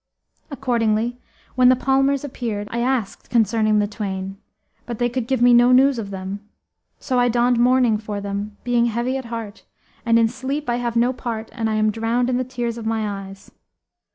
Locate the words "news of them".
5.71-6.39